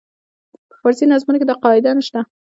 په 0.69 0.75
فارسي 0.81 1.05
نظمونو 1.11 1.39
کې 1.39 1.45
دا 1.47 1.55
قاعده 1.63 1.91
نه 1.97 2.03
شته. 2.07 2.19